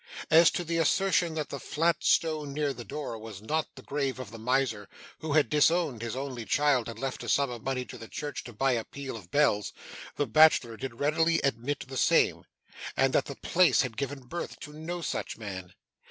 [0.31, 4.17] As to the assertion that the flat stone near the door was not the grave
[4.17, 4.89] of the miser
[5.19, 8.43] who had disowned his only child and left a sum of money to the church
[8.45, 9.73] to buy a peal of bells,
[10.15, 12.45] the bachelor did readily admit the same,
[12.97, 15.71] and that the place had given birth to no such man.